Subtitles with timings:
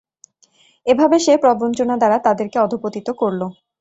[0.85, 3.41] এভাবে সে প্রবঞ্চনা দ্বারা তাদেরকে অধঃপতিত করল।